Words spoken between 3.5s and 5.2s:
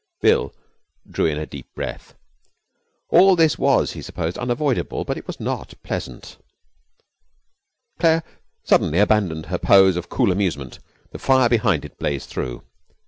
was, he supposed, unavoidable, but